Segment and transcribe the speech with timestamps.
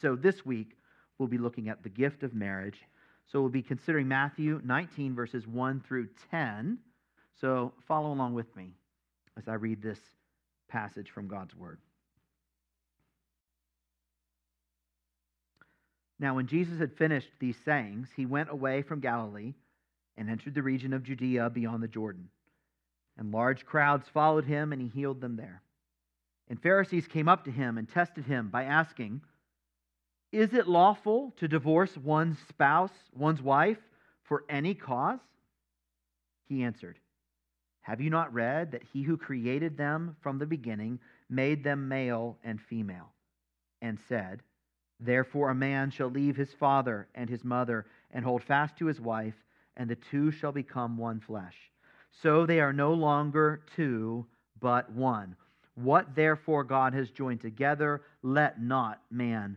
[0.00, 0.76] So this week,
[1.18, 2.80] we'll be looking at the gift of marriage.
[3.26, 6.78] So we'll be considering Matthew 19, verses 1 through 10.
[7.40, 8.72] So follow along with me
[9.36, 10.00] as I read this
[10.68, 11.78] passage from God's Word.
[16.18, 19.54] Now, when Jesus had finished these sayings, he went away from Galilee
[20.18, 22.28] and entered the region of Judea beyond the Jordan.
[23.16, 25.62] And large crowds followed him, and he healed them there.
[26.48, 29.22] And Pharisees came up to him and tested him by asking,
[30.32, 33.78] Is it lawful to divorce one's spouse, one's wife,
[34.22, 35.18] for any cause?
[36.48, 36.98] He answered,
[37.80, 42.38] Have you not read that he who created them from the beginning made them male
[42.44, 43.12] and female,
[43.82, 44.42] and said,
[45.00, 49.00] Therefore, a man shall leave his father and his mother and hold fast to his
[49.00, 49.34] wife,
[49.76, 51.56] and the two shall become one flesh.
[52.10, 54.26] So they are no longer two,
[54.60, 55.34] but one.
[55.74, 59.56] What therefore God has joined together, let not man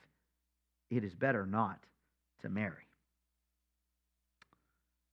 [0.91, 1.79] it is better not
[2.41, 2.87] to marry.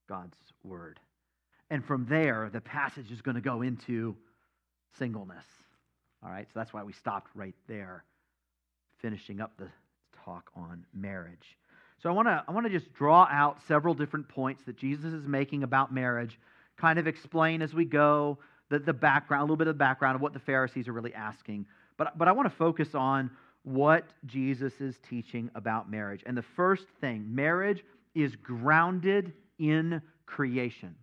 [0.08, 1.00] God's word.
[1.70, 4.16] And from there, the passage is going to go into
[4.98, 5.44] singleness.
[6.22, 8.04] All right, so that's why we stopped right there,
[9.00, 9.68] finishing up the
[10.24, 11.56] talk on marriage.
[12.02, 15.12] So I want to I want to just draw out several different points that Jesus
[15.12, 16.38] is making about marriage,
[16.76, 18.38] kind of explain as we go
[18.70, 21.14] the, the background, a little bit of the background of what the Pharisees are really
[21.14, 21.66] asking.
[21.96, 23.30] But, but I want to focus on
[23.68, 26.22] what Jesus is teaching about marriage.
[26.26, 30.94] And the first thing, marriage is grounded in creation.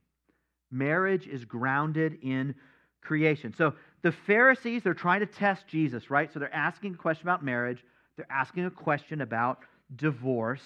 [0.72, 2.56] Marriage is grounded in
[3.02, 3.54] creation.
[3.56, 6.32] So the Pharisees, they're trying to test Jesus, right?
[6.34, 7.84] So they're asking a question about marriage,
[8.16, 9.60] they're asking a question about
[9.96, 10.64] divorce,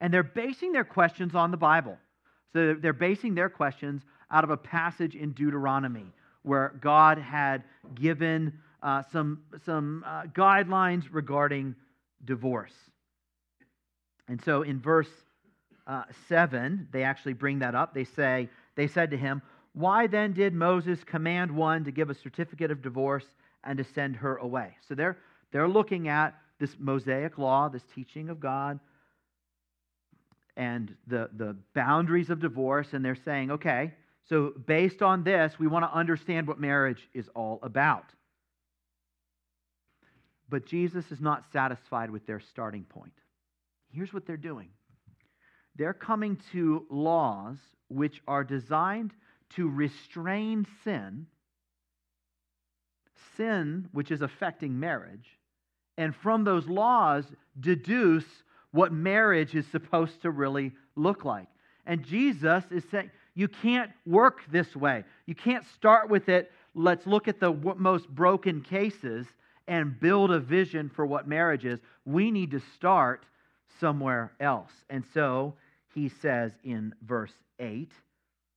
[0.00, 1.96] and they're basing their questions on the Bible.
[2.52, 7.64] So they're basing their questions out of a passage in Deuteronomy where God had
[7.94, 8.52] given
[8.84, 11.74] uh, some, some uh, guidelines regarding
[12.24, 12.74] divorce.
[14.28, 15.10] And so in verse
[15.88, 17.94] uh, 7, they actually bring that up.
[17.94, 19.42] They say, They said to him,
[19.74, 23.26] why then did Moses command one to give a certificate of divorce
[23.64, 24.76] and to send her away?
[24.88, 25.18] So they're,
[25.50, 28.78] they're looking at this Mosaic law, this teaching of God,
[30.56, 33.92] and the, the boundaries of divorce, and they're saying, okay,
[34.28, 38.04] so based on this, we want to understand what marriage is all about.
[40.54, 43.12] But Jesus is not satisfied with their starting point.
[43.92, 44.68] Here's what they're doing
[45.74, 47.56] they're coming to laws
[47.88, 49.10] which are designed
[49.56, 51.26] to restrain sin,
[53.36, 55.26] sin which is affecting marriage,
[55.98, 57.24] and from those laws
[57.58, 61.48] deduce what marriage is supposed to really look like.
[61.84, 65.02] And Jesus is saying, you can't work this way.
[65.26, 69.26] You can't start with it, let's look at the most broken cases
[69.66, 71.80] and build a vision for what marriage is.
[72.04, 73.24] We need to start
[73.80, 74.70] somewhere else.
[74.90, 75.54] And so
[75.94, 77.90] he says in verse 8,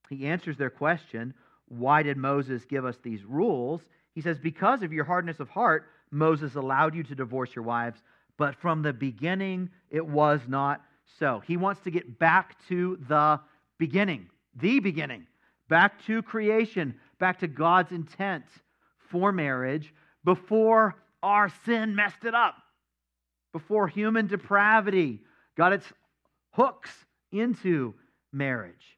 [0.09, 1.33] he answers their question
[1.69, 3.81] why did Moses give us these rules?
[4.15, 7.99] He says, Because of your hardness of heart, Moses allowed you to divorce your wives,
[8.37, 10.81] but from the beginning it was not
[11.19, 11.41] so.
[11.45, 13.39] He wants to get back to the
[13.77, 15.27] beginning, the beginning,
[15.67, 18.45] back to creation, back to God's intent
[19.11, 19.93] for marriage
[20.27, 20.93] before
[21.23, 22.55] our sin messed it up,
[23.53, 25.21] before human depravity
[25.55, 25.85] got its
[26.51, 26.91] hooks
[27.31, 27.93] into
[28.33, 28.97] marriage.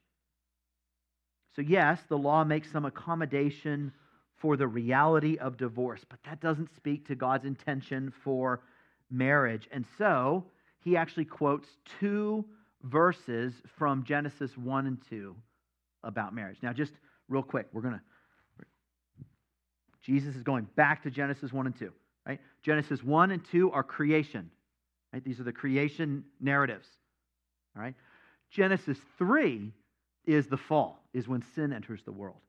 [1.56, 3.94] So, yes, the law makes some accommodation
[4.38, 8.64] for the reality of divorce, but that doesn't speak to God's intention for
[9.12, 9.70] marriage.
[9.72, 10.46] And so,
[10.84, 11.68] he actually quotes
[12.00, 12.44] two
[12.82, 15.36] verses from Genesis 1 and 2
[16.04, 16.58] about marriage.
[16.64, 16.94] Now, just
[17.28, 18.02] real quick, we're going to.
[20.10, 21.94] Jesus is going back to Genesis 1 and 2,
[22.26, 22.40] right?
[22.64, 24.50] Genesis 1 and 2 are creation,
[25.14, 25.24] right?
[25.24, 26.88] These are the creation narratives,
[27.76, 27.94] all right?
[28.50, 29.72] Genesis 3
[30.26, 32.40] is the fall, is when sin enters the world.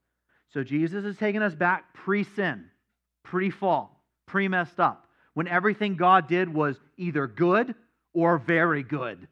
[0.55, 2.65] So Jesus is taking us back pre sin,
[3.25, 7.75] pre fall, pre messed up, when everything God did was either good
[8.15, 9.29] or very good,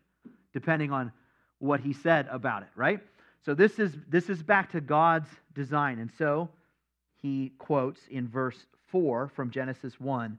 [0.52, 1.12] depending on
[1.60, 3.00] what he said about it, right?
[3.46, 5.98] So this is this is back to God's design.
[5.98, 6.50] And so
[7.20, 10.38] he quotes in verse 4 from Genesis 1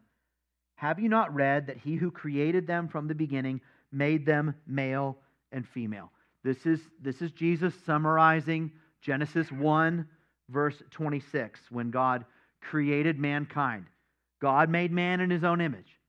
[0.75, 3.61] Have you not read that he who created them from the beginning
[3.91, 5.17] made them male
[5.51, 6.11] and female?
[6.43, 8.71] This is, this is Jesus summarizing
[9.01, 10.07] Genesis 1,
[10.49, 12.25] verse 26, when God
[12.61, 13.85] created mankind.
[14.41, 15.99] God made man in his own image.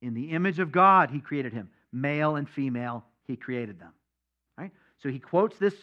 [0.00, 1.68] In the image of God, he created him.
[1.92, 3.92] Male and female, he created them.
[4.56, 4.70] Right?
[5.02, 5.74] So he quotes this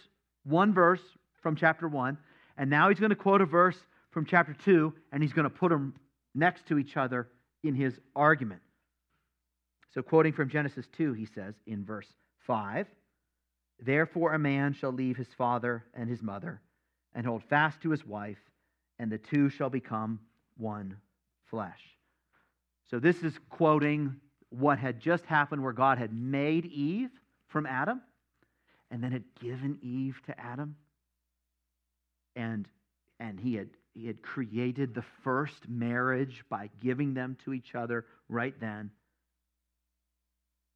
[0.44, 1.02] one verse
[1.42, 2.18] from chapter 1,
[2.58, 3.78] and now he's going to quote a verse
[4.12, 5.94] from chapter 2, and he's going to put them
[6.34, 7.28] next to each other
[7.64, 8.62] in his argument.
[9.94, 12.08] So, quoting from Genesis 2, he says in verse
[12.46, 12.88] 5
[13.82, 16.62] Therefore, a man shall leave his father and his mother
[17.16, 18.38] and hold fast to his wife,
[19.00, 20.20] and the two shall become
[20.58, 20.98] one
[21.50, 21.80] flesh.
[22.90, 24.16] So, this is quoting
[24.50, 27.10] what had just happened where God had made Eve
[27.48, 28.02] from Adam
[28.92, 30.76] and then had given Eve to Adam.
[32.36, 32.68] And,
[33.20, 38.06] and he, had, he had created the first marriage by giving them to each other
[38.28, 38.92] right then.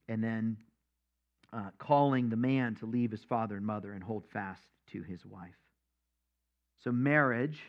[0.07, 0.57] And then
[1.53, 5.25] uh, calling the man to leave his father and mother and hold fast to his
[5.25, 5.55] wife.
[6.83, 7.59] So, marriage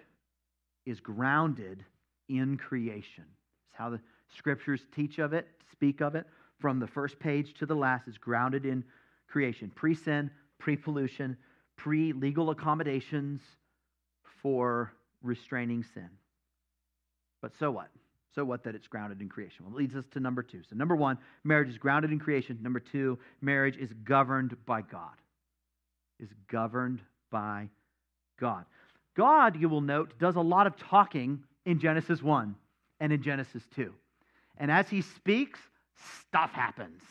[0.87, 1.85] is grounded
[2.29, 3.25] in creation.
[3.69, 4.01] It's how the
[4.37, 6.27] scriptures teach of it, speak of it.
[6.61, 8.83] From the first page to the last, is grounded in
[9.29, 11.37] creation pre sin, pre pollution,
[11.77, 13.41] pre legal accommodations
[14.43, 14.93] for
[15.25, 16.09] restraining sin.
[17.43, 17.89] But so what?
[18.35, 19.65] So what that it's grounded in creation?
[19.65, 20.63] Well, it leads us to number two.
[20.69, 22.59] So, number one, marriage is grounded in creation.
[22.63, 25.15] Number two, marriage is governed by God.
[26.19, 27.01] Is governed
[27.31, 27.69] by
[28.41, 28.65] God.
[29.17, 32.55] God, you will note, does a lot of talking in Genesis 1
[33.01, 33.93] and in Genesis 2.
[34.59, 35.61] And as he speaks,
[36.21, 37.03] stuff happens.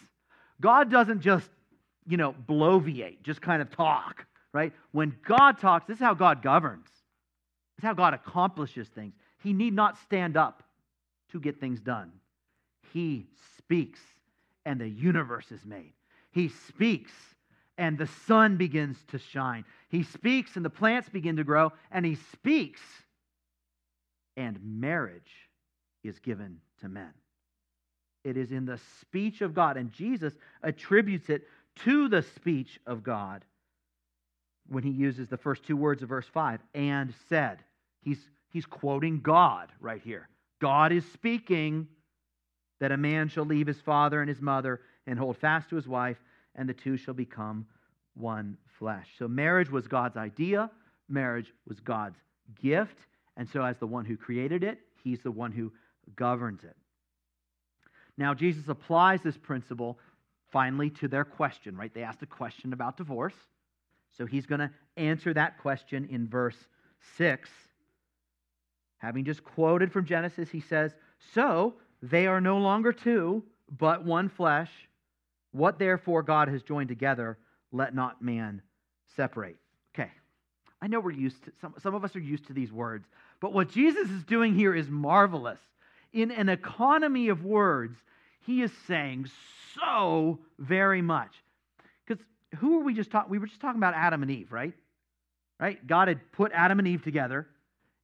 [0.60, 1.50] God doesn't just
[2.08, 4.74] you know, bloviate, just kind of talk, right?
[4.92, 6.88] When God talks, this is how God governs.
[7.78, 9.14] Is how God accomplishes things.
[9.42, 10.64] He need not stand up
[11.32, 12.12] to get things done.
[12.94, 13.28] He
[13.58, 14.00] speaks,
[14.66, 15.94] and the universe is made.
[16.32, 17.12] He speaks,
[17.78, 19.66] and the sun begins to shine.
[19.90, 22.82] He speaks, and the plants begin to grow, and he speaks,
[24.38, 25.50] and marriage
[26.04, 27.14] is given to men.
[28.24, 31.48] It is in the speech of God, and Jesus attributes it
[31.84, 33.44] to the speech of God
[34.68, 37.60] when he uses the first two words of verse 5 and said.
[38.02, 38.20] He's,
[38.50, 40.30] he's quoting God right here.
[40.62, 41.88] God is speaking
[42.80, 45.88] that a man shall leave his father and his mother and hold fast to his
[45.88, 46.18] wife,
[46.56, 47.66] and the two shall become
[48.16, 49.08] one flesh.
[49.18, 50.70] So, marriage was God's idea,
[51.10, 52.18] marriage was God's
[52.62, 52.98] gift,
[53.38, 55.72] and so, as the one who created it, he's the one who
[56.16, 56.76] governs it.
[58.18, 59.98] Now, Jesus applies this principle
[60.52, 61.94] finally to their question, right?
[61.94, 63.34] They asked a question about divorce.
[64.18, 66.58] So he's going to answer that question in verse
[67.18, 67.50] 6.
[68.98, 70.94] Having just quoted from Genesis, he says,
[71.34, 73.44] So they are no longer two,
[73.78, 74.70] but one flesh.
[75.52, 77.38] What therefore God has joined together,
[77.72, 78.62] let not man
[79.16, 79.58] separate.
[79.94, 80.10] Okay.
[80.82, 83.08] I know we're used to, some, some of us are used to these words,
[83.40, 85.60] but what Jesus is doing here is marvelous.
[86.12, 87.98] In an economy of words,
[88.42, 89.28] he is saying
[89.76, 91.32] so very much.
[92.06, 92.24] Because
[92.60, 93.30] who were we just talking?
[93.30, 94.74] We were just talking about Adam and Eve, right?
[95.60, 95.86] Right?
[95.86, 97.48] God had put Adam and Eve together,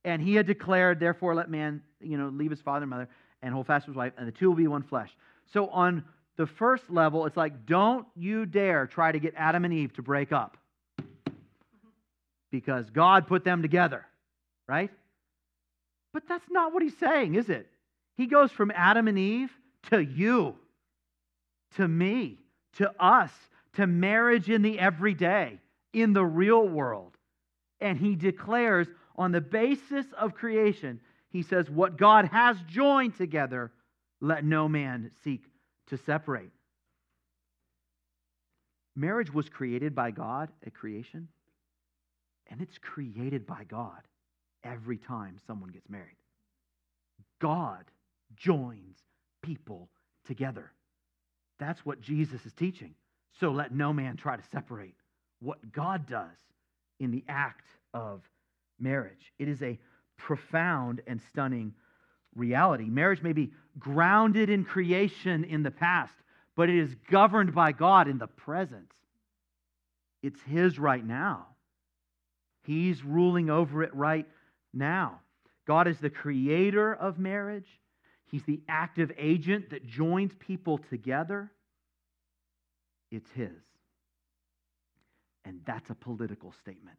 [0.04, 3.10] and he had declared, therefore, let man, you know, leave his father and mother
[3.42, 5.10] and hold fast to his wife, and the two will be one flesh.
[5.54, 6.04] So on
[6.38, 10.02] the first level, it's like, don't you dare try to get Adam and Eve to
[10.02, 10.58] break up.
[12.52, 14.06] Because God put them together,
[14.68, 14.90] right?
[16.14, 17.68] But that's not what he's saying, is it?
[18.16, 19.52] He goes from Adam and Eve
[19.92, 20.56] to you
[21.76, 22.40] to me,
[22.78, 23.32] to us,
[23.80, 25.58] to marriage in the everyday,
[25.94, 27.16] in the real world.
[27.80, 33.72] And he declares on the basis of creation, he says, What God has joined together,
[34.20, 35.44] let no man seek
[35.88, 36.52] to separate.
[38.98, 41.30] Marriage was created by God at creation,
[42.48, 44.02] and it's created by God
[44.62, 46.18] every time someone gets married.
[47.40, 47.86] God
[48.36, 48.98] joins
[49.42, 49.88] people
[50.28, 50.70] together.
[51.60, 52.94] That's what Jesus is teaching.
[53.40, 54.96] So let no man try to separate
[55.40, 56.38] what God does
[57.00, 58.22] in the act of
[58.80, 59.34] marriage.
[59.38, 59.80] It is a
[60.18, 61.74] profound and stunning
[62.36, 62.86] reality.
[62.86, 66.14] Marriage may be grounded in creation in the past,
[66.56, 68.92] but it is governed by God in the present.
[70.22, 71.48] It's His right now.
[72.64, 74.28] He's ruling over it right
[74.74, 75.22] now.
[75.66, 77.68] God is the creator of marriage,
[78.30, 81.52] He's the active agent that joins people together.
[83.12, 83.64] It's His.
[85.46, 86.98] And that's a political statement.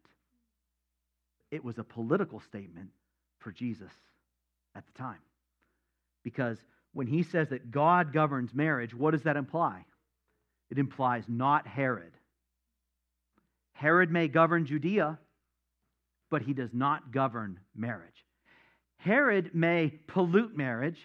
[1.51, 2.89] It was a political statement
[3.39, 3.91] for Jesus
[4.75, 5.19] at the time.
[6.23, 6.57] Because
[6.93, 9.85] when he says that God governs marriage, what does that imply?
[10.69, 12.13] It implies not Herod.
[13.73, 15.19] Herod may govern Judea,
[16.29, 18.25] but he does not govern marriage.
[18.97, 20.99] Herod may pollute marriage,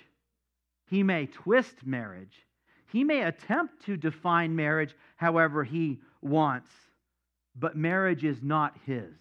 [0.89, 2.46] he may twist marriage,
[2.93, 6.71] he may attempt to define marriage however he wants,
[7.55, 9.15] but marriage is not his.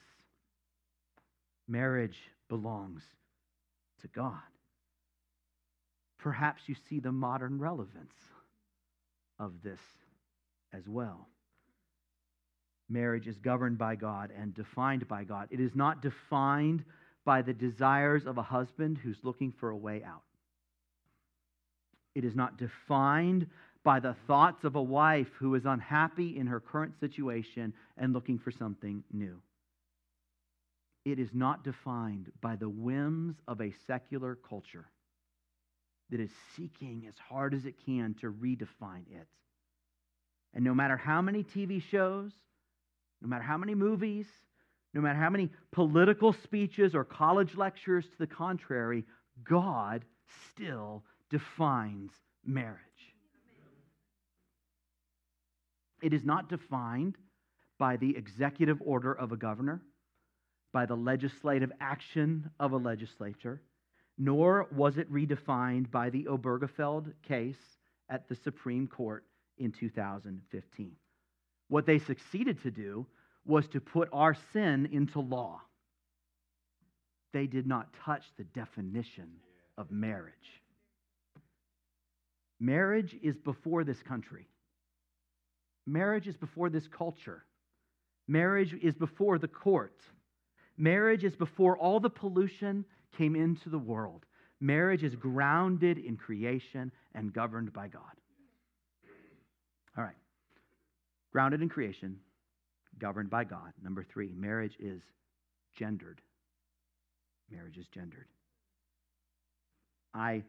[1.68, 2.18] Marriage
[2.48, 3.04] belongs
[4.02, 4.34] to God.
[6.20, 8.14] Perhaps you see the modern relevance
[9.40, 9.80] of this
[10.74, 11.28] as well.
[12.90, 15.48] Marriage is governed by God and defined by God.
[15.50, 16.84] It is not defined
[17.26, 20.25] by the desires of a husband who's looking for a way out.
[22.16, 23.48] It is not defined
[23.84, 28.40] by the thoughts of a wife who is unhappy in her current situation and looking
[28.40, 29.40] for something new.
[31.04, 34.90] It is not defined by the whims of a secular culture
[36.10, 39.28] that is seeking as hard as it can to redefine it.
[40.54, 42.32] And no matter how many TV shows,
[43.22, 44.26] no matter how many movies,
[44.94, 49.04] no matter how many political speeches or college lectures to the contrary,
[49.44, 50.06] God
[50.52, 52.12] still defines
[52.46, 52.80] marriage.
[56.02, 57.18] It is not defined
[57.78, 59.82] by the executive order of a governor,
[60.72, 63.62] by the legislative action of a legislature,
[64.18, 67.78] nor was it redefined by the Obergefell case
[68.10, 69.26] at the Supreme Court
[69.58, 70.92] in 2015.
[71.68, 73.08] What they succeeded to do
[73.46, 75.62] was to put our sin into law.
[77.34, 79.30] They did not touch the definition
[79.78, 80.34] of marriage.
[82.60, 84.48] Marriage is before this country.
[85.86, 87.46] Marriage is before this culture.
[88.28, 90.00] Marriage is before the court.
[90.78, 92.86] Marriage is before all the pollution
[93.18, 94.26] came into the world.
[94.60, 98.02] Marriage is grounded in creation and governed by God.
[99.98, 100.16] All right.
[101.32, 102.20] Grounded in creation,
[102.98, 103.74] governed by God.
[103.84, 105.02] Number three, marriage is
[105.76, 106.22] gendered.
[107.52, 108.28] Marriage is gendered.
[110.14, 110.44] I,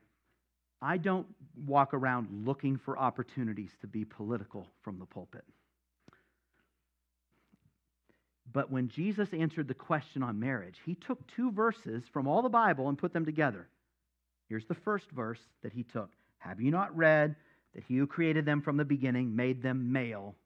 [0.81, 1.27] I don't
[1.67, 5.45] walk around looking for opportunities to be political from the pulpit.
[8.53, 12.49] But when Jesus answered the question on marriage, he took two verses from all the
[12.49, 13.69] Bible and put them together.
[14.49, 17.37] Here's the first verse that he took Have you not read
[17.75, 20.37] that he who created them from the beginning made them male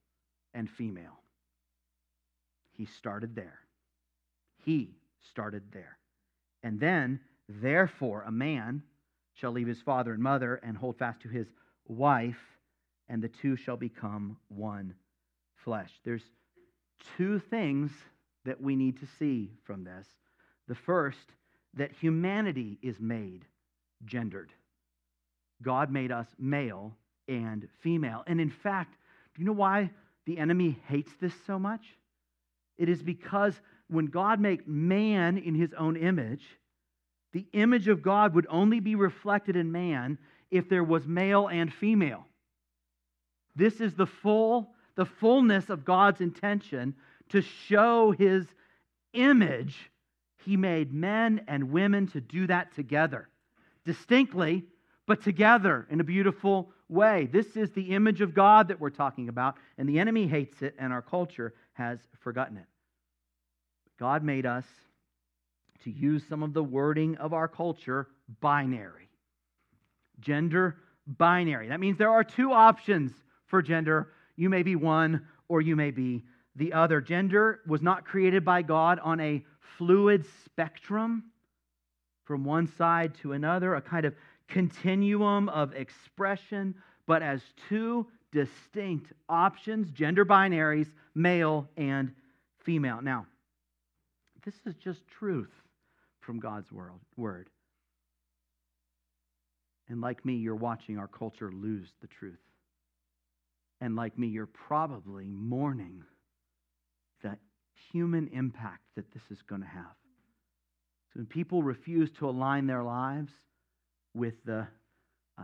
[0.55, 1.21] and female?
[2.73, 3.59] He started there.
[4.65, 4.97] He
[5.31, 5.99] started there.
[6.63, 8.83] And then, therefore, a man
[9.35, 11.47] shall leave his father and mother and hold fast to his
[11.87, 12.41] wife,
[13.09, 14.95] and the two shall become one
[15.65, 15.91] flesh.
[16.05, 16.25] There's
[17.17, 17.91] two things
[18.45, 20.07] that we need to see from this.
[20.69, 21.33] The first,
[21.75, 23.45] that humanity is made
[24.05, 24.53] gendered.
[25.63, 26.97] God made us male
[27.29, 28.23] and female.
[28.27, 28.97] And in fact,
[29.35, 29.91] do you know why
[30.27, 31.83] the enemy hates this so much?
[32.79, 36.43] It is because when God made man in his own image,
[37.33, 40.19] the image of God would only be reflected in man
[40.51, 42.27] if there was male and female.
[43.55, 46.95] This is the full the fullness of God's intention
[47.31, 48.45] to show his
[49.15, 49.91] image,
[50.45, 53.29] he made men and women to do that together,
[53.87, 54.65] distinctly,
[55.07, 57.29] but together in a beautiful way.
[57.33, 60.75] This is the image of God that we're talking about, and the enemy hates it,
[60.79, 62.67] and our culture has forgotten it.
[63.99, 64.67] God made us
[65.85, 68.09] to use some of the wording of our culture
[68.41, 69.09] binary.
[70.21, 71.69] Gender binary.
[71.69, 73.13] That means there are two options
[73.47, 76.25] for gender you may be one or you may be
[76.57, 77.01] the other.
[77.01, 79.45] Gender was not created by God on a
[79.77, 81.25] fluid spectrum
[82.25, 84.15] from one side to another, a kind of
[84.49, 86.75] continuum of expression,
[87.07, 92.13] but as two distinct options, gender binaries, male and
[92.61, 93.01] female.
[93.03, 93.27] Now,
[94.45, 95.51] this is just truth
[96.31, 97.51] from God's world, word.
[99.89, 102.39] And like me, you're watching our culture lose the truth.
[103.81, 106.05] And like me, you're probably mourning
[107.25, 107.37] the
[107.91, 109.97] human impact that this is going to have.
[111.09, 113.33] So when people refuse to align their lives
[114.15, 114.69] with the
[115.37, 115.43] uh,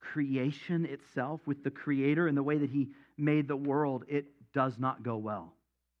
[0.00, 4.78] creation itself, with the Creator and the way that He made the world, it does
[4.78, 5.54] not go well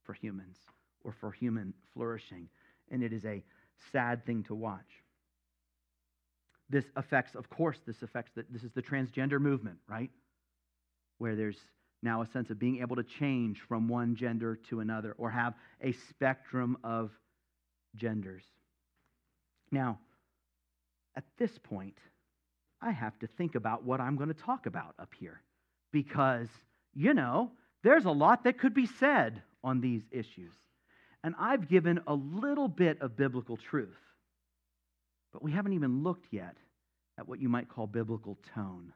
[0.04, 0.58] for humans
[1.04, 2.50] or for human flourishing.
[2.90, 3.42] And it is a
[3.92, 5.02] sad thing to watch.
[6.68, 10.10] This affects, of course, this affects that this is the transgender movement, right?
[11.18, 11.58] Where there's
[12.02, 15.54] now a sense of being able to change from one gender to another or have
[15.80, 17.10] a spectrum of
[17.94, 18.42] genders.
[19.70, 19.98] Now,
[21.16, 21.98] at this point,
[22.82, 25.40] I have to think about what I'm going to talk about up here
[25.92, 26.48] because,
[26.94, 27.50] you know,
[27.82, 30.52] there's a lot that could be said on these issues.
[31.26, 33.98] And I've given a little bit of biblical truth,
[35.32, 36.56] but we haven't even looked yet
[37.18, 38.92] at what you might call biblical tone.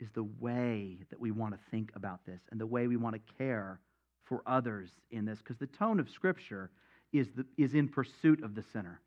[0.00, 3.14] Is the way that we want to think about this and the way we want
[3.14, 3.78] to care
[4.24, 5.38] for others in this.
[5.38, 6.72] Because the tone of Scripture
[7.12, 9.00] is, the, is in pursuit of the sinner,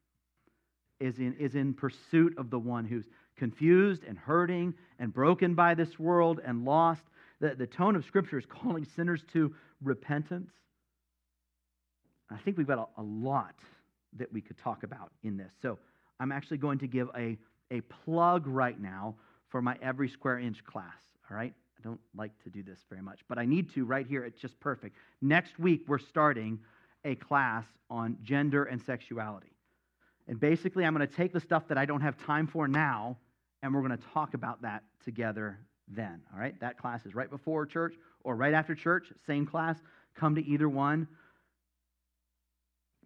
[1.02, 5.74] is in, is in pursuit of the one who's confused and hurting and broken by
[5.74, 7.04] this world and lost.
[7.42, 10.52] The, the tone of Scripture is calling sinners to repentance.
[12.30, 13.56] I think we've got a, a lot
[14.18, 15.52] that we could talk about in this.
[15.62, 15.78] So
[16.20, 17.38] I'm actually going to give a,
[17.72, 19.16] a plug right now
[19.50, 21.02] for my every square inch class.
[21.30, 21.54] All right?
[21.78, 24.24] I don't like to do this very much, but I need to right here.
[24.24, 24.96] It's just perfect.
[25.22, 26.60] Next week, we're starting
[27.06, 29.52] a class on gender and sexuality.
[30.28, 33.18] And basically, I'm going to take the stuff that I don't have time for now,
[33.62, 36.22] and we're going to talk about that together then.
[36.34, 36.60] All right?
[36.60, 39.78] That class is right before church or right after church, same class.
[40.16, 41.08] Come to either one.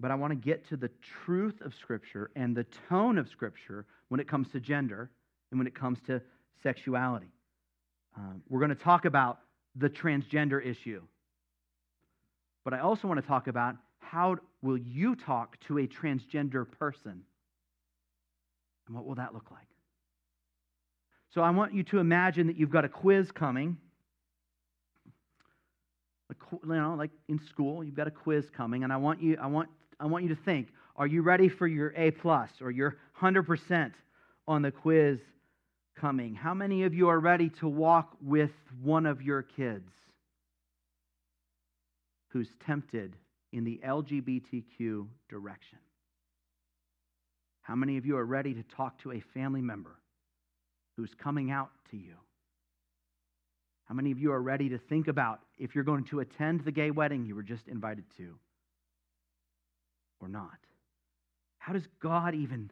[0.02, 0.90] But I want to get to the
[1.26, 5.12] truth of Scripture and the tone of Scripture when it comes to gender
[5.52, 6.22] and when it comes to
[6.64, 7.32] sexuality.
[8.18, 9.40] Um, we're going to talk about
[9.76, 11.02] the transgender issue.
[12.64, 17.24] But I also want to talk about how will you talk to a transgender person?
[18.88, 19.68] And what will that look like?
[21.34, 23.78] So I want you to imagine that you've got a quiz coming.
[26.52, 29.48] You know, like in school, you've got a quiz coming, and I want you, I
[29.48, 29.70] want,
[30.02, 33.44] I want you to think: Are you ready for your A plus or your hundred
[33.44, 33.94] percent
[34.48, 35.20] on the quiz
[35.96, 36.34] coming?
[36.34, 39.92] How many of you are ready to walk with one of your kids
[42.30, 43.16] who's tempted
[43.54, 45.78] in the LGBTQ direction?
[47.62, 50.00] How many of you are ready to talk to a family member
[50.98, 52.16] who's coming out to you?
[53.86, 56.72] How many of you are ready to think about if you're going to attend the
[56.72, 58.36] gay wedding you were just invited to
[60.22, 60.58] or not?
[61.58, 62.72] How does God even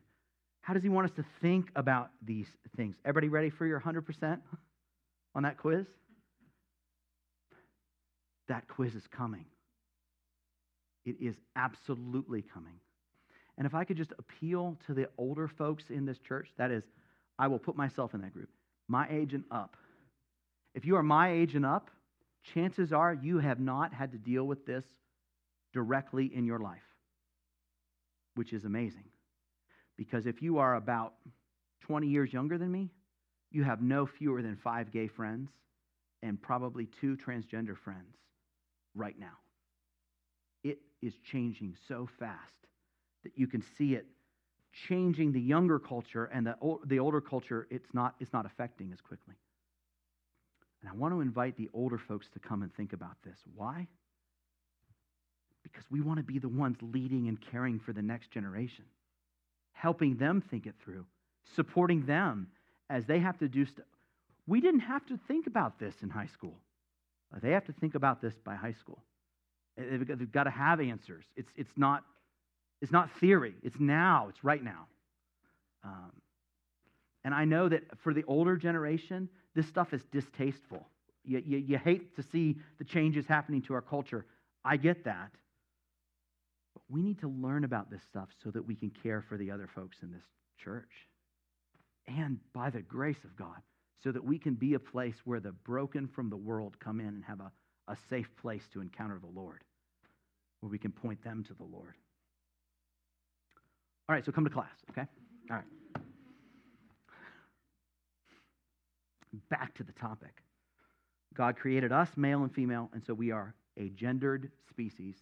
[0.70, 2.96] how does he want us to think about these things?
[3.04, 4.38] Everybody ready for your 100%
[5.34, 5.88] on that quiz?
[8.50, 9.46] That quiz is coming.
[11.06, 12.76] It is absolutely coming.
[13.58, 16.84] And if I could just appeal to the older folks in this church, that is,
[17.40, 18.50] I will put myself in that group,
[18.88, 19.76] my age and up.
[20.76, 21.90] If you are my age and up,
[22.54, 24.86] chances are you have not had to deal with this
[25.74, 26.84] directly in your life,
[28.36, 29.06] which is amazing.
[29.98, 31.13] Because if you are about
[31.82, 32.89] 20 years younger than me,
[33.52, 35.50] you have no fewer than five gay friends
[36.22, 38.15] and probably two transgender friends
[38.96, 39.38] right now.
[40.63, 42.68] It is changing so fast
[43.24, 44.06] that you can see it
[44.88, 49.02] changing the younger culture and the, the older culture, it's not, it's not affecting as
[49.02, 49.36] quickly.
[50.82, 53.38] And I want to invite the older folks to come and think about this.
[53.56, 53.88] Why?
[55.63, 58.86] Because we want to be the ones leading and caring for the next generation
[59.80, 61.06] helping them think it through,
[61.56, 62.48] supporting them
[62.89, 63.86] as they have to do stuff.
[64.45, 66.56] We didn't have to think about this in high school.
[67.41, 69.00] They have to think about this by high school.
[69.78, 71.24] They've got to have answers.
[71.38, 72.04] It's, it's, not,
[72.82, 74.88] it's not theory, it's now, it's right now.
[75.86, 76.12] Um,
[77.24, 80.86] and I know that for the older generation, this stuff is distasteful.
[81.24, 84.26] You, you, you hate to see the changes happening to our culture.
[84.65, 85.32] I get that
[86.90, 89.70] we need to learn about this stuff so that we can care for the other
[89.74, 90.24] folks in this
[90.64, 91.08] church.
[92.08, 93.62] And by the grace of God,
[94.04, 97.08] so that we can be a place where the broken from the world come in
[97.08, 97.52] and have a,
[97.88, 99.64] a safe place to encounter the Lord,
[100.62, 101.96] where we can point them to the Lord.
[104.08, 105.06] All right, so come to class, okay?
[105.52, 105.66] All right.
[109.50, 110.42] Back to the topic.
[111.36, 115.16] God created us, male and female, and so we are a gendered species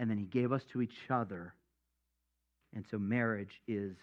[0.00, 1.52] and then he gave us to each other.
[2.74, 3.94] And so marriage is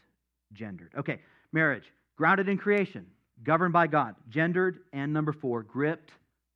[0.53, 0.91] gendered.
[0.95, 1.19] Okay,
[1.51, 3.07] marriage, grounded in creation,
[3.43, 6.11] governed by God, gendered, and number four, gripped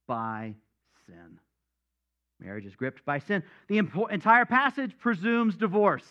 [0.07, 0.53] by
[1.07, 1.39] sin.
[2.39, 3.41] Marriage is gripped by sin.
[3.67, 3.79] The
[4.11, 6.05] entire passage presumes divorce.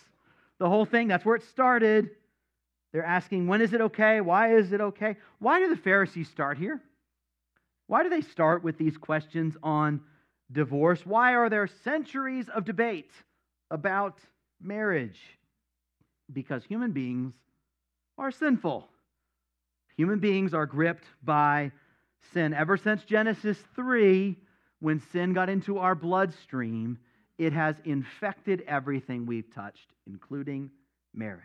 [0.59, 2.09] The whole thing, that's where it started.
[2.91, 4.19] They're asking, when is it okay?
[4.19, 5.15] Why is it okay?
[5.39, 6.81] Why do the Pharisees start here?
[7.87, 10.01] Why do they start with these questions on
[10.51, 11.05] divorce?
[11.05, 13.11] Why are there centuries of debate
[13.69, 14.19] about
[14.61, 15.19] marriage?
[16.31, 17.33] Because human beings
[18.17, 18.87] are sinful.
[19.97, 21.71] Human beings are gripped by
[22.33, 22.53] sin.
[22.53, 24.37] Ever since Genesis 3,
[24.79, 26.97] when sin got into our bloodstream,
[27.37, 30.69] it has infected everything we've touched, including
[31.13, 31.41] marriage.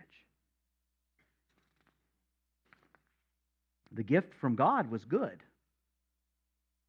[3.92, 5.42] The gift from God was good.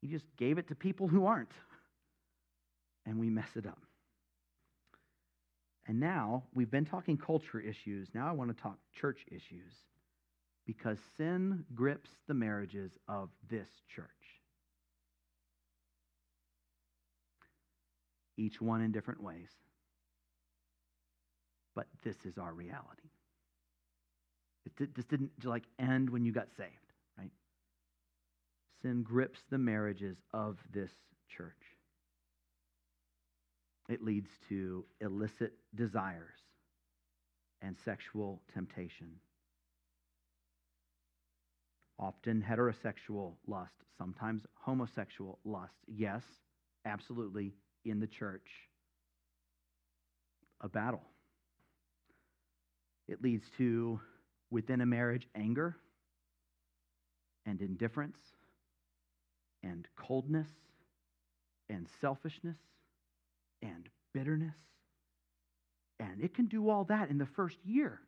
[0.02, 1.52] He just gave it to people who aren't.
[3.08, 3.78] And we mess it up.
[5.86, 8.08] And now we've been talking culture issues.
[8.14, 9.72] Now I want to talk church issues
[10.66, 14.04] because sin grips the marriages of this church.
[18.36, 19.48] Each one in different ways.
[21.74, 23.08] But this is our reality.
[24.66, 27.30] It just didn't like end when you got saved, right?
[28.82, 30.92] Sin grips the marriages of this
[31.34, 31.77] church.
[33.88, 36.38] It leads to illicit desires
[37.62, 39.08] and sexual temptation.
[41.98, 45.74] Often heterosexual lust, sometimes homosexual lust.
[45.86, 46.22] Yes,
[46.84, 48.48] absolutely, in the church.
[50.60, 51.02] A battle.
[53.08, 54.00] It leads to,
[54.50, 55.76] within a marriage, anger
[57.46, 58.18] and indifference
[59.62, 60.48] and coldness
[61.70, 62.58] and selfishness
[63.62, 64.54] and bitterness.
[66.00, 68.00] And it can do all that in the first year.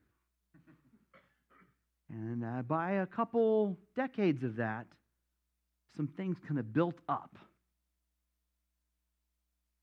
[2.09, 4.87] And uh, by a couple decades of that,
[5.97, 7.37] some things kind of built up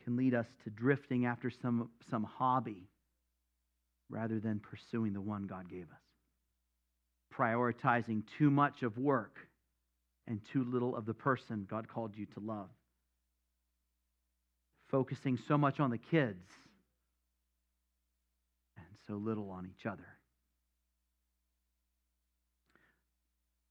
[0.03, 2.88] can lead us to drifting after some, some hobby
[4.10, 6.01] rather than pursuing the one God gave us.
[7.34, 9.38] Prioritizing too much of work
[10.27, 12.69] and too little of the person God called you to love
[14.89, 16.45] focusing so much on the kids
[18.78, 20.08] and so little on each other.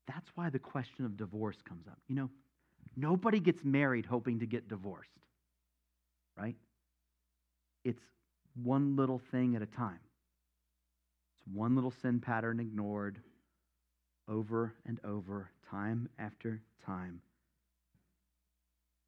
[0.06, 1.98] That's why the question of divorce comes up.
[2.06, 2.30] You know,
[2.96, 5.10] nobody gets married hoping to get divorced,
[6.36, 6.56] right?
[7.84, 8.02] It's
[8.62, 9.98] one little thing at a time.
[11.34, 13.18] It's one little sin pattern ignored
[14.28, 17.20] over and over, time after time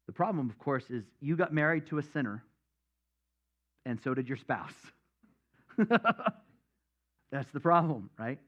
[0.09, 2.43] the problem, of course, is you got married to a sinner,
[3.85, 4.73] and so did your spouse.
[7.31, 8.39] That's the problem, right?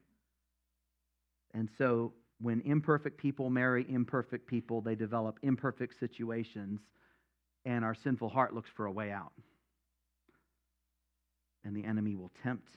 [1.54, 6.80] And so when imperfect people marry imperfect people, they develop imperfect situations,
[7.64, 9.30] and our sinful heart looks for a way out.
[11.64, 12.74] And the enemy will tempt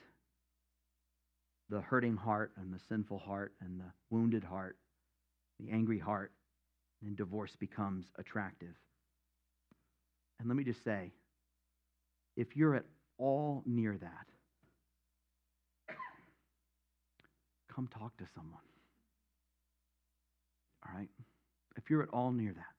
[1.71, 4.78] the hurting heart and the sinful heart and the wounded heart,
[5.60, 6.32] the angry heart,
[7.05, 8.75] and divorce becomes attractive.
[10.39, 11.11] And let me just say
[12.35, 12.85] if you're at
[13.17, 14.27] all near that,
[17.73, 18.59] come talk to someone.
[20.85, 21.09] All right?
[21.77, 22.73] If you're at all near that,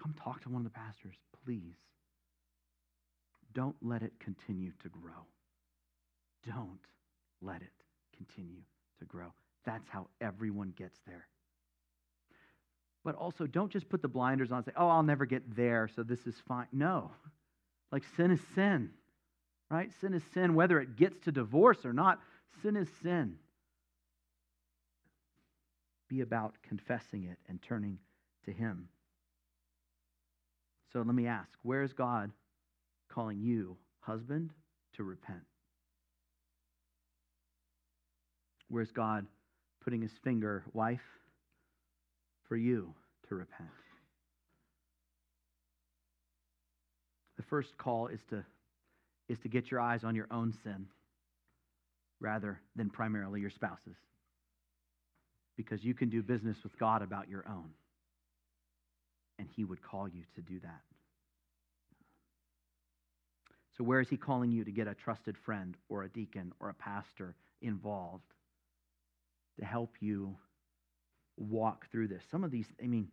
[0.00, 1.76] come talk to one of the pastors, please.
[3.54, 5.26] Don't let it continue to grow.
[6.46, 6.80] Don't
[7.40, 7.72] let it
[8.16, 8.62] continue
[8.98, 9.32] to grow.
[9.64, 11.26] That's how everyone gets there
[13.04, 15.88] but also don't just put the blinders on and say, oh, I'll never get there,
[15.94, 16.66] so this is fine.
[16.72, 17.10] No.
[17.90, 18.90] Like sin is sin,
[19.70, 19.90] right?
[20.00, 22.20] Sin is sin, whether it gets to divorce or not.
[22.62, 23.36] Sin is sin.
[26.08, 27.98] Be about confessing it and turning
[28.44, 28.88] to Him.
[30.92, 32.30] So let me ask where is God
[33.08, 34.50] calling you, husband,
[34.96, 35.40] to repent?
[38.68, 39.26] Where's God
[39.82, 41.00] putting his finger, wife,
[42.48, 42.94] for you
[43.28, 43.68] to repent.
[47.36, 48.44] The first call is to,
[49.28, 50.86] is to get your eyes on your own sin
[52.20, 53.96] rather than primarily your spouse's.
[55.56, 57.70] Because you can do business with God about your own.
[59.38, 60.80] And He would call you to do that.
[63.76, 66.70] So, where is He calling you to get a trusted friend or a deacon or
[66.70, 68.34] a pastor involved
[69.58, 70.36] to help you
[71.38, 72.22] walk through this.
[72.30, 73.08] Some of these, I mean,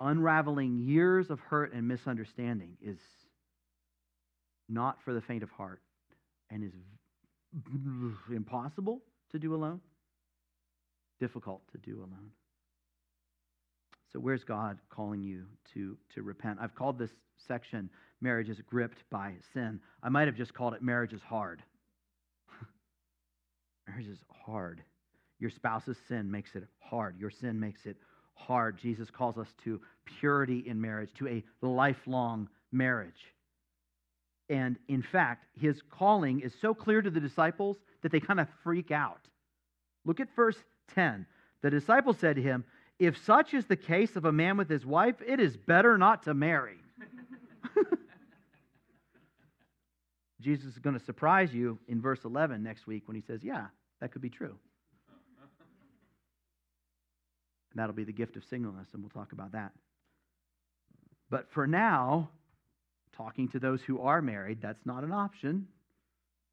[0.00, 2.98] unraveling years of hurt and misunderstanding is
[4.68, 5.80] not for the faint of heart
[6.50, 6.72] and is
[8.34, 9.00] impossible
[9.30, 9.80] to do alone,
[11.20, 12.30] difficult to do alone.
[14.12, 16.58] So, where's God calling you to, to repent?
[16.60, 17.10] I've called this
[17.46, 19.80] section Marriage is Gripped by Sin.
[20.02, 21.62] I might have just called it Marriage is Hard.
[23.88, 24.82] marriage is hard.
[25.38, 27.18] Your spouse's sin makes it hard.
[27.18, 27.96] Your sin makes it
[28.34, 28.78] hard.
[28.78, 33.34] Jesus calls us to purity in marriage, to a lifelong marriage.
[34.48, 38.46] And in fact, his calling is so clear to the disciples that they kind of
[38.62, 39.20] freak out.
[40.04, 40.56] Look at verse
[40.94, 41.26] 10.
[41.62, 42.64] The disciples said to him,
[42.98, 46.22] If such is the case of a man with his wife, it is better not
[46.24, 46.76] to marry.
[50.40, 53.66] Jesus is going to surprise you in verse 11 next week when he says, Yeah,
[54.00, 54.54] that could be true.
[57.76, 59.70] And that'll be the gift of singleness, and we'll talk about that.
[61.28, 62.30] But for now,
[63.14, 65.66] talking to those who are married, that's not an option.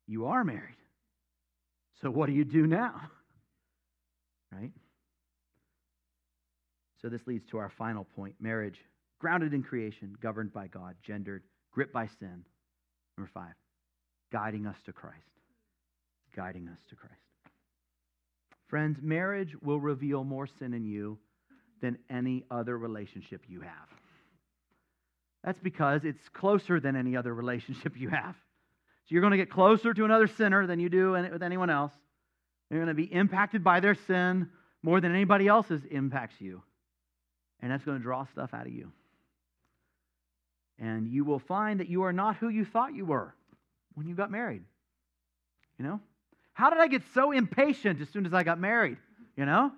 [0.06, 0.76] You are married.
[2.02, 2.94] So what do you do now?
[4.52, 4.70] Right?
[7.02, 8.78] So this leads to our final point marriage,
[9.18, 12.46] grounded in creation, governed by God, gendered, gripped by sin.
[13.18, 13.56] Number five,
[14.32, 15.18] guiding us to Christ.
[16.36, 17.23] Guiding us to Christ.
[18.74, 21.20] Friends, marriage will reveal more sin in you
[21.84, 23.88] than any other relationship you have.
[25.44, 28.34] That's because it's closer than any other relationship you have.
[28.34, 31.92] So you're going to get closer to another sinner than you do with anyone else.
[32.72, 34.50] You're going to be impacted by their sin
[34.82, 36.64] more than anybody else's impacts you.
[37.60, 38.92] And that's going to draw stuff out of you.
[40.80, 43.36] And you will find that you are not who you thought you were
[43.94, 44.64] when you got married.
[45.78, 46.00] You know?
[46.54, 48.98] How did I get so impatient as soon as I got married?
[49.36, 49.72] You know?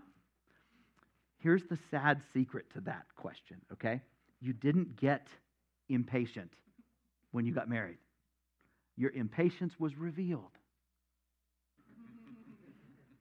[1.40, 4.02] Here's the sad secret to that question, okay?
[4.42, 5.28] You didn't get
[5.90, 6.52] impatient
[7.32, 7.98] when you got married.
[8.98, 10.52] Your impatience was revealed.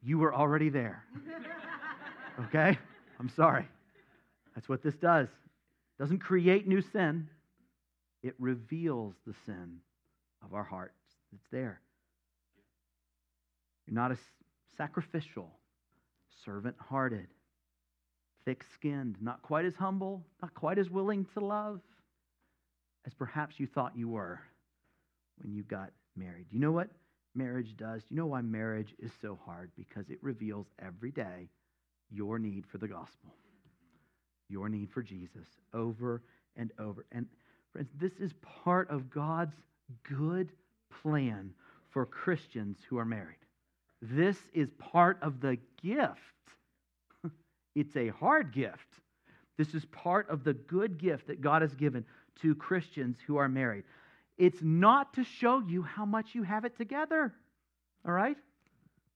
[0.02, 1.04] You were already there.
[2.46, 2.78] Okay?
[3.20, 3.68] I'm sorry.
[4.54, 5.28] That's what this does.
[5.28, 7.28] It doesn't create new sin.
[8.22, 9.78] It reveals the sin
[10.44, 10.98] of our hearts.
[11.34, 11.80] It's there.
[13.86, 14.18] You're not as
[14.76, 15.50] sacrificial,
[16.44, 17.28] servant hearted,
[18.44, 21.80] thick skinned, not quite as humble, not quite as willing to love
[23.06, 24.40] as perhaps you thought you were
[25.38, 26.46] when you got married.
[26.50, 26.88] You know what
[27.34, 28.02] marriage does?
[28.02, 29.70] Do you know why marriage is so hard?
[29.76, 31.48] Because it reveals every day
[32.10, 33.34] your need for the gospel,
[34.48, 36.22] your need for Jesus over
[36.56, 37.04] and over.
[37.12, 37.26] And
[37.72, 39.56] friends, this is part of God's
[40.08, 40.52] good
[41.02, 41.52] plan
[41.90, 43.36] for Christians who are married.
[44.10, 46.18] This is part of the gift.
[47.74, 48.86] it's a hard gift.
[49.56, 52.04] This is part of the good gift that God has given
[52.42, 53.84] to Christians who are married.
[54.36, 57.32] It's not to show you how much you have it together.
[58.06, 58.36] All right?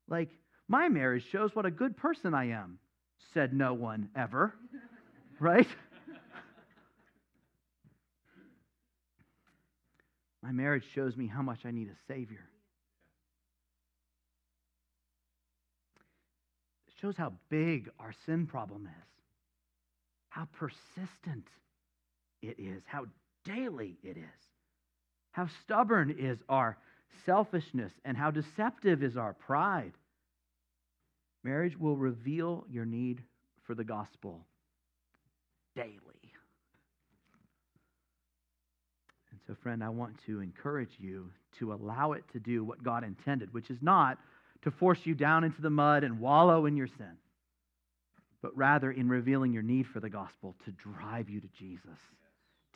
[0.08, 0.30] Like,
[0.68, 2.78] my marriage shows what a good person I am,
[3.34, 4.54] said no one ever.
[5.40, 5.68] right?
[10.42, 12.47] My marriage shows me how much I need a Savior.
[17.00, 19.08] Shows how big our sin problem is,
[20.30, 21.46] how persistent
[22.42, 23.06] it is, how
[23.44, 24.44] daily it is,
[25.32, 26.76] how stubborn is our
[27.24, 29.92] selfishness, and how deceptive is our pride.
[31.44, 33.22] Marriage will reveal your need
[33.64, 34.44] for the gospel
[35.76, 35.92] daily.
[39.30, 43.04] And so, friend, I want to encourage you to allow it to do what God
[43.04, 44.18] intended, which is not
[44.62, 47.16] to force you down into the mud and wallow in your sin,
[48.42, 51.98] but rather in revealing your need for the gospel to drive you to Jesus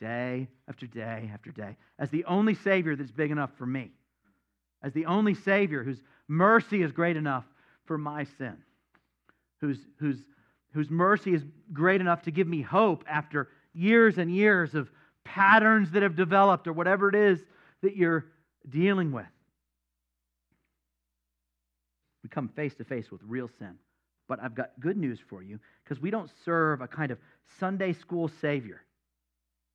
[0.01, 3.91] day after day after day as the only Savior that's big enough for me,
[4.83, 7.45] as the only Savior whose mercy is great enough
[7.85, 8.57] for my sin,
[9.61, 10.19] whose, whose,
[10.73, 14.91] whose mercy is great enough to give me hope after years and years of
[15.25, 17.39] patterns that have developed or whatever it is
[17.83, 18.27] that you're
[18.69, 19.27] dealing with.
[22.23, 23.75] We come face to face with real sin.
[24.29, 27.19] But I've got good news for you because we don't serve a kind of
[27.59, 28.83] Sunday school Savior,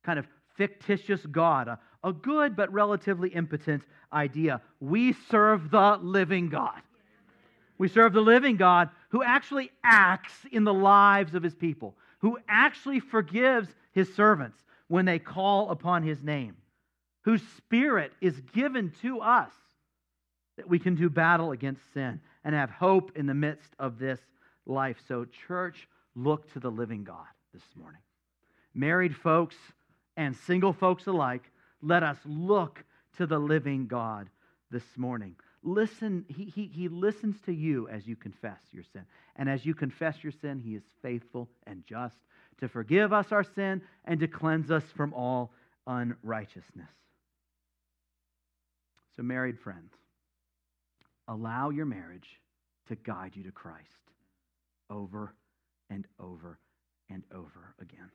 [0.04, 3.82] kind of fictitious God, a, a good but relatively impotent
[4.12, 4.60] idea.
[4.80, 6.80] We serve the living God.
[7.76, 12.38] We serve the living God who actually acts in the lives of his people, who
[12.48, 14.58] actually forgives his servants
[14.88, 16.56] when they call upon his name,
[17.22, 19.52] whose spirit is given to us
[20.58, 24.18] that we can do battle against sin and have hope in the midst of this
[24.66, 24.96] life.
[25.06, 28.00] So, church, look to the living God this morning.
[28.74, 29.56] Married folks
[30.16, 32.84] and single folks alike, let us look
[33.16, 34.28] to the living God
[34.70, 35.36] this morning.
[35.62, 39.02] Listen, he, he, he listens to you as you confess your sin.
[39.36, 42.16] And as you confess your sin, he is faithful and just
[42.58, 45.52] to forgive us our sin and to cleanse us from all
[45.86, 46.90] unrighteousness.
[49.16, 49.92] So, married friends,
[51.28, 52.40] allow your marriage
[52.88, 53.86] to guide you to Christ
[54.90, 55.34] over
[55.90, 56.58] and over
[57.10, 58.10] and over again.